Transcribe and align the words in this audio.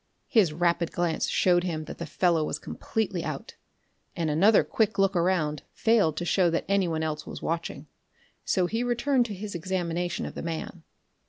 His 0.27 0.51
rapid 0.51 0.91
glance 0.91 1.27
showed 1.27 1.63
him 1.63 1.85
that 1.85 1.99
the 1.99 2.07
fellow 2.07 2.43
was 2.43 2.57
completely 2.57 3.23
out: 3.23 3.53
and 4.15 4.31
another 4.31 4.63
quick 4.63 4.97
look 4.97 5.15
around 5.15 5.61
failed 5.73 6.17
to 6.17 6.25
show 6.25 6.49
that 6.49 6.65
anyone 6.67 7.03
else 7.03 7.27
was 7.27 7.43
watching, 7.43 7.85
so 8.43 8.65
he 8.65 8.81
returned 8.83 9.27
to 9.27 9.35
his 9.35 9.53
examination 9.53 10.25
of 10.25 10.33
the 10.33 10.41
man. 10.41 10.81